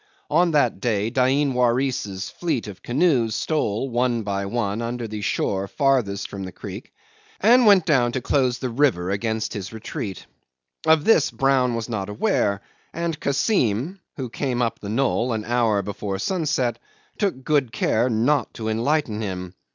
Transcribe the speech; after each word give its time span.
On 0.31 0.49
that 0.49 0.79
day 0.79 1.11
Dain 1.11 1.53
Waris's 1.53 2.27
fleet 2.31 2.65
of 2.65 2.81
canoes 2.81 3.35
stole 3.35 3.87
one 3.91 4.23
by 4.23 4.47
one 4.47 4.81
under 4.81 5.07
the 5.07 5.21
shore 5.21 5.67
farthest 5.67 6.27
from 6.27 6.41
the 6.43 6.51
creek, 6.51 6.91
and 7.39 7.67
went 7.67 7.85
down 7.85 8.11
to 8.13 8.19
close 8.19 8.57
the 8.57 8.71
river 8.71 9.11
against 9.11 9.53
his 9.53 9.71
retreat. 9.71 10.25
Of 10.87 11.05
this 11.05 11.29
Brown 11.29 11.75
was 11.75 11.87
not 11.87 12.09
aware, 12.09 12.61
and 12.91 13.19
Kassim, 13.19 13.99
who 14.17 14.27
came 14.31 14.59
up 14.59 14.79
the 14.79 14.89
knoll 14.89 15.33
an 15.33 15.45
hour 15.45 15.83
before 15.83 16.17
sunset, 16.17 16.79
took 17.19 17.43
good 17.43 17.71
care 17.71 18.09
not 18.09 18.55
to 18.55 18.69
enlighten 18.69 19.21
him. 19.21 19.53